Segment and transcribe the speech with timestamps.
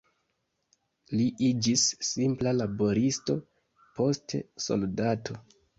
[1.19, 3.39] Li iĝis simpla laboristo,
[4.01, 5.43] poste soldato.